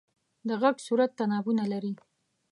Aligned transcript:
د 0.47 0.49
غږ 0.61 0.77
صورت 0.87 1.11
تنابونه 1.19 1.63
لري. 1.71 1.93